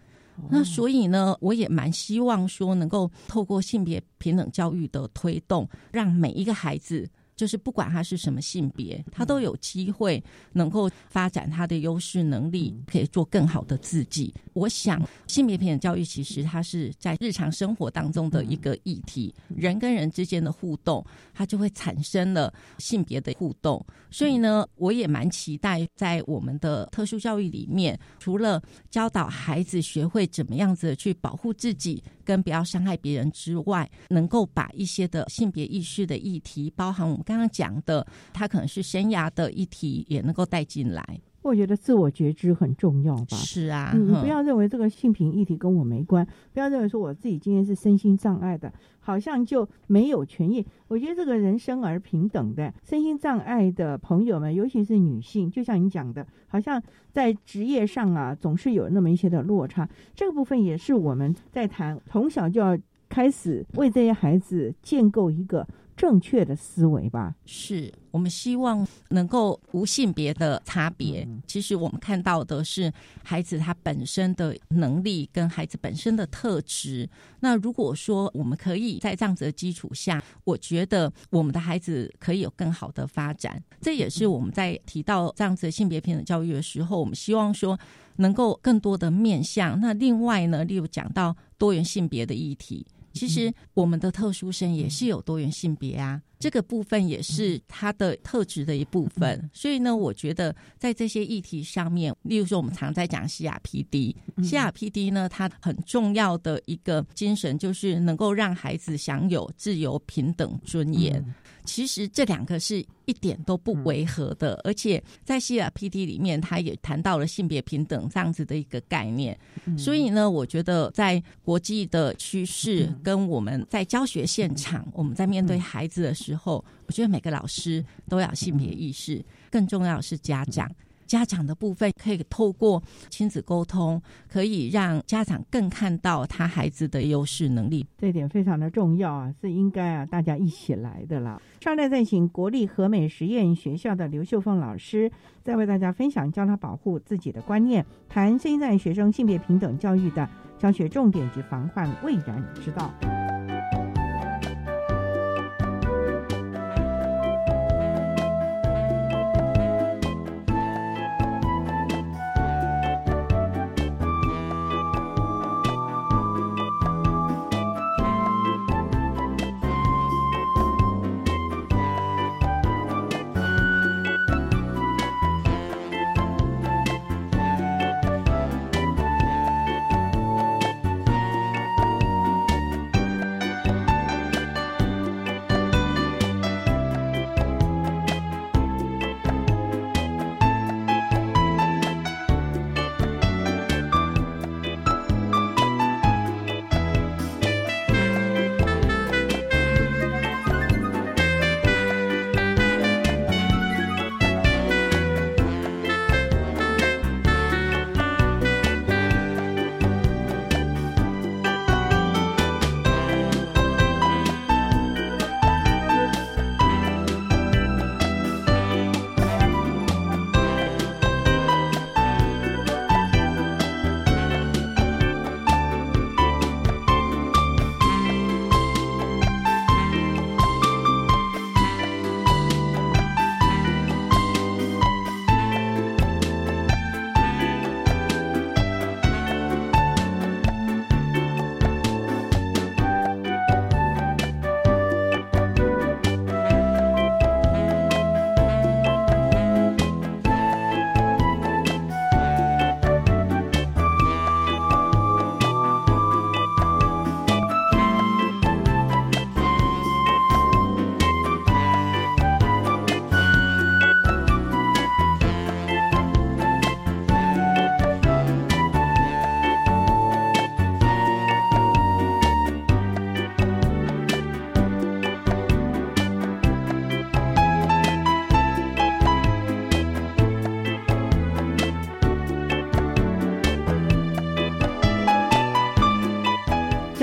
[0.49, 7.09] 那所以呢，我也蛮希望说，能够透过性别平等教育的推动，让每一个孩子。
[7.41, 10.23] 就是不管他是什么性别，他都有机会
[10.53, 14.35] 能够发展他的优势能力，可以做更好的自己。
[14.53, 23.83] 我想性别平等教育其实它是在日常生活当中的一个议题，人跟人之间的互动，它就会产生了性别的互动。
[24.11, 28.61] 所以呢，我也蛮期待在我们的特殊教育里面，除了
[28.91, 32.05] 教导孩子学会怎么样子去保护自己。
[32.23, 41.21] 跟不要伤害别人之外，能够把一些的性别意识的议题，包含我们刚刚讲的，他可能是生涯的议题，也能够带进来。
[41.43, 43.25] 我觉得自我觉知很重要吧。
[43.29, 50.67] 是啊，你不要认为这个性平议题跟我没关，不要认为说我自己今天是身心障碍的，好像就没有权益。
[50.89, 59.89] 我觉得这个人生而平等的身心障碍的朋友们，尤其是女性，就像你讲的，好像在职业上啊，总是有那么一些的落差。
[60.15, 62.77] 这个部分也是我们在谈，从小就要
[63.09, 65.67] 开始为这些孩子建构一个。
[66.01, 71.29] 正确的思维吧，是我们希望能够无性别的差别。
[71.47, 72.91] 其实我们看到的是
[73.23, 77.07] 孩子他本身的能力跟孩子本身的特质。
[77.41, 83.63] 那如果说我们可以在这样子的基础下，我觉得我们的孩子可以有更好的发展。
[83.83, 87.79] 这也是我们在提到这样子的性别平等教育的时候，我们希望说
[88.17, 89.79] 能够更多的面向。
[89.79, 92.87] 那另外呢，例如讲到多元性别的议题。
[93.13, 99.49] 其实我们的特殊生也是有多元性别啊，这个部分也是他的特质的一部分。
[99.53, 111.23] 所以呢，我觉得在这些议题上面，例如说我们常在讲 CRPD，CRPD 呢，它很重要的一个精神就是能够让孩子享有自由、平等、尊严。
[111.63, 119.39] 其实这两个是一点都不违和的，而且在 CRPD 里面，他也谈到了性别平等这样子的一个概念。
[119.77, 129.21] 所以呢，我觉得在国际的趋势跟我们在教学现场，我们在面对孩子的时候，之后我觉得每个老师都要性别意识，
[129.51, 130.71] 更重要是家长。
[131.09, 141.43] 家长的部分可以透过亲子沟通，可以让家长更看到他孩子的优势能力，这点非常的重要啊，是应该啊大家一起来的啦。
[141.61, 145.11] 上来再请国立和美实验学校的刘秀凤老师，
[145.43, 152.95] 再为大家分享教他保护自己的观念，谈现在学生性别平等教育的教学重点及防患未然之道。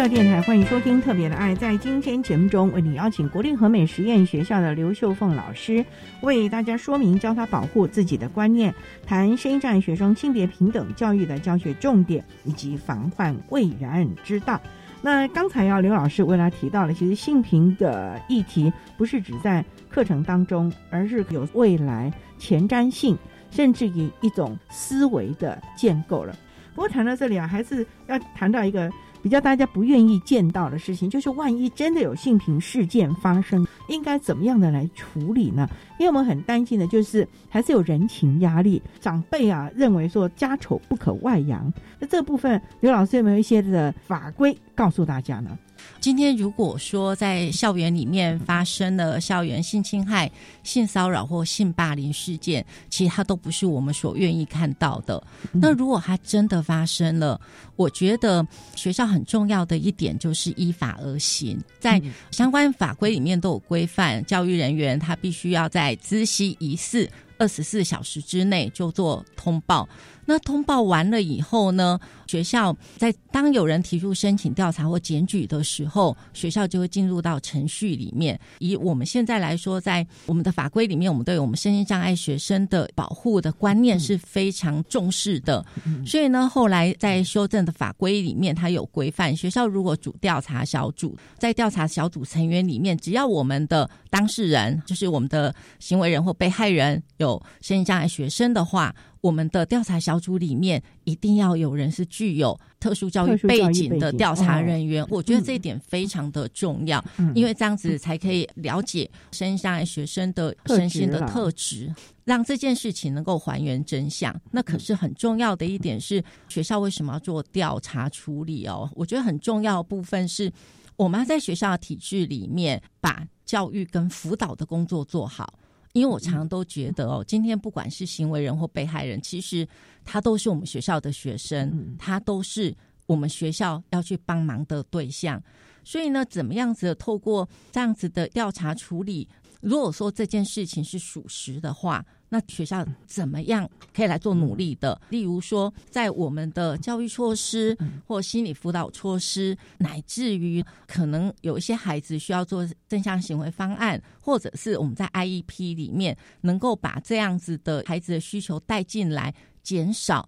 [0.10, 1.53] 电台，欢迎收听《特别的爱》。
[1.58, 5.84] 在今天节目中，为你邀请国立和美实验学校的刘秀凤老师，
[6.22, 8.74] 为大家说明教他保护自己的观念，
[9.05, 14.62] 谈声音障碍学生性别平等教育的教学重点以及防患未然之道。
[15.01, 23.18] 那刚才要刘老师为他提到了，其实性平的议题不是只在课程当中，而是有未来前瞻性，
[23.51, 26.34] 甚至于一种思维的建构了。
[26.74, 28.89] 不过谈到这里啊，还是要谈到一个。
[29.28, 35.70] 比较大家不愿意见到的事情，就是万一真的有性平事件发生，应该怎么样的来处理呢？
[36.00, 41.70] 因为我们很担心的就是，还是有人情压力，长辈啊认为说家丑不可外扬。
[42.00, 45.58] 那这部分，刘老师有没有一些的法规告诉大家呢？
[46.00, 50.30] 今天如果说在校园里面发生了校园性侵害、
[50.64, 55.22] 性骚扰或性霸凌事件，其实它都不是我们所愿意看到的。
[55.52, 57.40] 那如果它真的发生了，
[57.78, 62.02] 我觉得学校很重要的一点就是依法而行，在
[62.32, 69.88] 相关法规里面都有规范，教育人员他必须要在知悉疑似二十四小时之内就做通报。
[70.30, 71.98] 那通报完了以后呢？
[72.28, 78.38] 学校在当有人提出申请调查或检举的时候，学校就会进入到程序里面。
[78.60, 85.66] 以我们现在来说，在我们的法规里面，我们对我们身心障碍学生的保护的观念是非常重视的。
[86.06, 98.95] 所以呢，后来在修正的法规里面，它有规范，学校如果主调查小组在调查小组成员里面，只要我们的当事人就是我们的行为人或被害人有身心障碍学生的话。
[99.22, 107.03] 我们的调查小组里面一定要有人是具有特殊教育背景的调查人员，我觉得这一点非常的重要，
[107.34, 111.93] 因为这样子才可以了解生下来学生的身心的特质，
[112.26, 114.34] 让这件事情能够还原真相。
[114.51, 118.89] 那可是很重要的一点是，学校为什么要做调查处理哦？
[118.95, 120.51] 我觉得很重要的部分是，
[120.95, 125.53] 我们要在学校的体制里面把教育跟辅导的工作做好。
[125.98, 129.68] 因为我常常都觉得哦，今天不管是行为人或被害人，其实
[130.06, 132.76] 他都是我们学校的学生，他都是
[133.08, 135.41] 我们学校要去帮忙的对象。
[135.84, 139.28] 所以呢，怎么样子透过这样子的调查处理，
[139.60, 142.06] 如果说这件事情是属实的话。
[142.30, 145.00] 那学校怎么样可以来做努力的？
[145.10, 160.28] 例如说，在我们的教育措施或心理辅导措施，乃至于可能有一些孩子需要做正向行为方案，或者是我们在 IEP 里面能够把这样子的孩子的需求带进来，减少。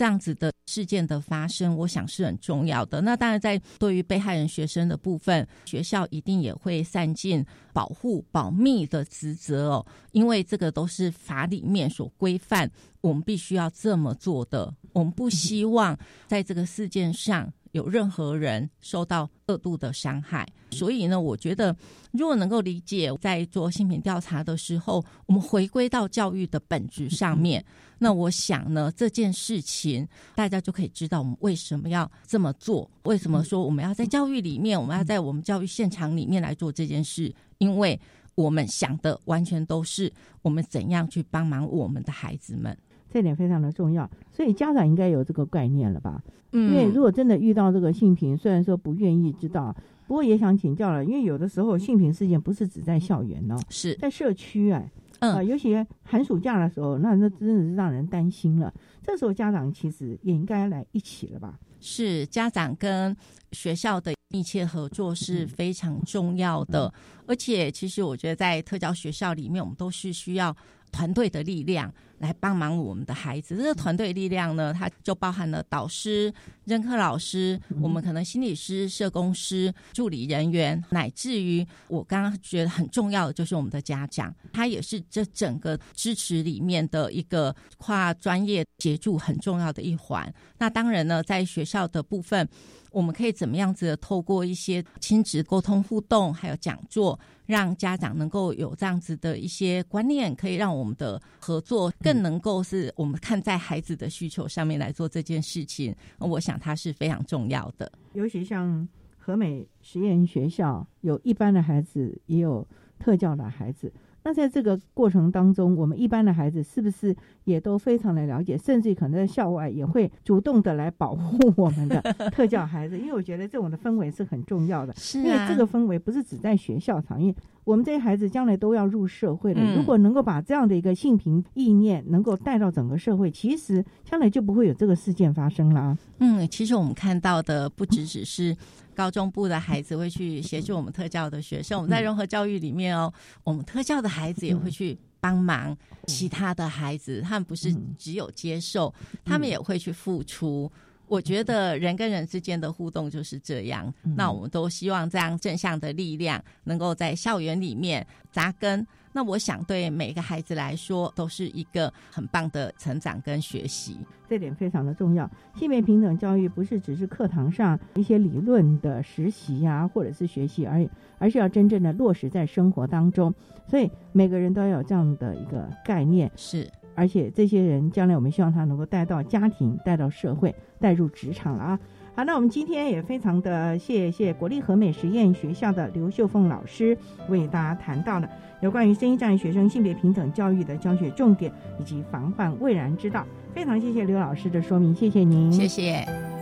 [0.00, 3.02] 这样子的事件的发生，我想是很重要的。
[3.02, 7.44] 那当然，在对于被害人学生的部分，学校一定也会散尽
[7.74, 12.70] 保护保密的职责哦，因为这个都是法里面所规范，
[13.02, 14.74] 我们必须要这么做的。
[14.94, 15.94] 我们不希望
[16.26, 17.52] 在这个事件上。
[17.72, 21.74] 有任何人受到恶度的伤害，所以呢，我觉得
[22.12, 27.64] 如果能够理解，在做性品调查的时候，我们回归到教育的本质上面，
[27.98, 37.98] 那我想呢，这件事情大家就可以知道我们为什么要这么做，为什么说我们要在教育里面，我们要在我们教育现场里面来做这件事，因为
[38.34, 40.12] 我们想的完全都是
[40.42, 42.76] 我们怎样去帮忙我们的孩子们。
[43.12, 46.22] 这点非常的重要，所以家长应该有这个概念了吧？
[46.52, 49.74] 嗯，因为如果真的遇到这个性平，虽然说不愿意知道，
[50.06, 54.90] 不过也想请教了，因为有的时候性平事件不是只在校园哦，是在社区哎，
[55.20, 58.72] 嗯，尤其寒暑假的时候，那那真的是让人担心了。
[59.02, 61.58] 这时候家长其实也应该来一起了吧？
[61.80, 63.16] 是家长跟
[63.52, 66.92] 学校的密切合作是非常重要的，
[67.26, 70.54] 而且其实我觉得在特教学校里面，我们都是需要
[70.92, 71.92] 团队的力量。
[72.20, 76.32] 来帮忙我们的孩子，这个团队力量呢，它就包含了导师、
[76.64, 90.32] 任课老师，我们可能心理师、社工师、助理人员，乃至于我刚刚觉得很重要的就是我们的家长，他也是这整个支持里面的一个跨专业协助很重要的一环。
[90.58, 92.46] 那当然呢，在学校的部分。
[92.92, 97.16] 我们可以怎么样子透过一些亲子沟通互动，还有讲座，
[97.46, 105.94] 让家长能够有这样子的一些观念，可以让我们的合作更能够是我们看在孩子的需求上面来做这件事情。
[106.18, 107.90] 我想它是非常重要的。
[108.12, 108.88] 尤其像
[109.18, 112.66] 和美实验学校，有一般的孩子，也有
[112.98, 113.92] 特教的孩子。
[114.22, 122.98] 那在这个过程当中，我们一般的孩子是不是也都非常的了解，甚至可能在校外也会主动的来保护我们的 特教孩子？
[122.98, 127.34] 因为我觉得这种的氛围是很重要的，是因为这个氛围不是只在学校场，因为。
[127.70, 135.98] 我们这些孩子将来都要入社会了，嗯如果能够把这样的一个性平意念能够带到整个社会，其实将来就不会有这个事件发生了啊。
[136.18, 138.56] 嗯，其实我们看到的不只只是
[138.92, 143.12] 高中部的孩子会去协助我们特教的学生，我们在嗯融合教育里面哦，
[143.44, 145.76] 我们特教的孩子也会去帮忙
[146.08, 148.92] 其他的孩子，他们不是只有接受，
[149.24, 150.68] 他们也会去付出。
[151.10, 158.86] 我觉得人跟人之间的互动就是这样，那我们都希望这样正向的力量能够在校园里面扎根。
[159.12, 163.98] 那我想对每个孩子来说都是一个很棒的成长跟学习。
[164.28, 165.28] 这点非常的重要。
[165.56, 170.88] 性别平等教育不是只是课堂上一些理论的实习呀、或者是学习而已，
[171.18, 173.34] 而是要真正的落实在生活当中。
[173.66, 176.70] 所以每个人都要有这样的一个概念，是。
[176.94, 181.78] 而且这些人将来我们希望他能够带到家庭、带到社会、带入职场了啊。
[182.14, 186.96] 好，那我们今天也非常的谢谢国立和美实验学校的刘秀凤老师
[187.28, 188.28] 为大家谈到了
[188.60, 193.24] 有关于声音障碍学生性别平等教育的教学重点以及防患未然之道。
[193.54, 196.39] 非常谢谢刘老师的说明，谢谢您，谢谢。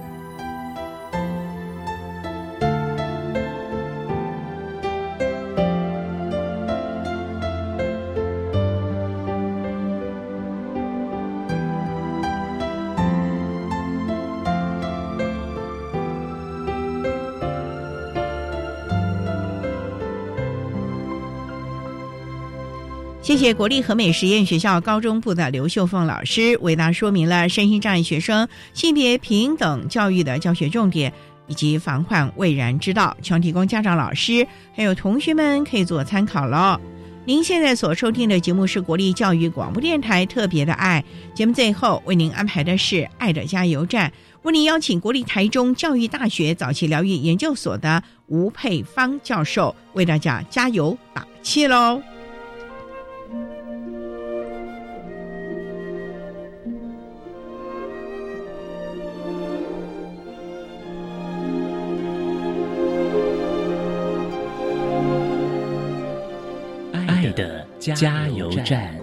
[23.38, 31.12] 谢谢国立和美实验学校高中部的刘秀凤老师为大家说明了身心障碍学生性别平等教育的教学重点
[31.46, 36.80] 以及防患未然之道，希望提供家长、老师还有同学们可以做参考了。
[37.26, 44.12] 您现在所收听的节目是国立教育广播电台特别的爱节目，最后为您安排的是爱的加油站，
[44.42, 52.02] 为您邀请国立台中教育大学早期疗愈研究所的吴佩芳教授为大家加油打气喽。
[67.98, 68.94] 加油站。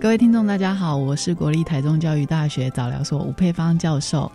[0.00, 4.30] 各位听众，大家好，我是国立台中教育大学早疗所吴佩芳教授。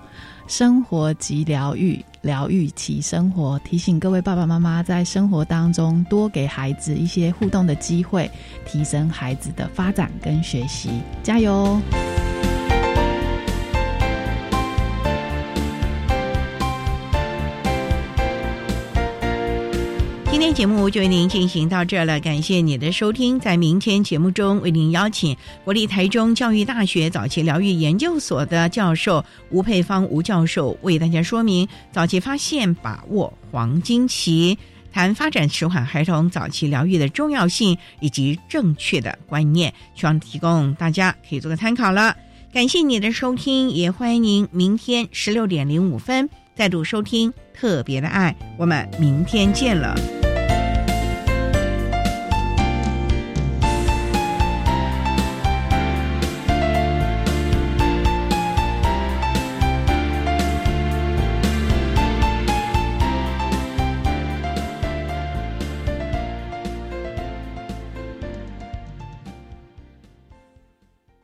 [0.46, 3.58] 生活即疗愈，疗愈其生活。
[3.60, 8.30] 提醒各位爸爸妈妈，在生活当中多给孩子一些互动的机会，
[8.66, 10.90] 提升孩子的发展跟学习。
[11.24, 11.80] 加油
[20.48, 23.38] 天节目就为您进行到这了，感谢你的收听。
[23.38, 25.36] 在明天节目中，为您邀请
[25.66, 34.58] 国立台中教育大学早期疗愈研究所的教授吴佩芳吴教授，为大家说明早期发现、把握黄金期，
[34.90, 42.16] 谈发展迟缓孩童早期疗愈的重要性以及正确的观念，希望提供大家可以做个参考了。
[42.54, 50.17] 感谢你的收听，也欢迎您明天十六点零五分再度收听特别的爱，我们明天见了。